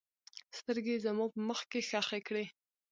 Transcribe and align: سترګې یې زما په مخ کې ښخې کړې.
سترګې 0.57 0.91
یې 0.95 1.03
زما 1.05 1.25
په 1.33 1.39
مخ 1.47 1.59
کې 1.71 1.79
ښخې 1.89 2.19
کړې. 2.27 2.45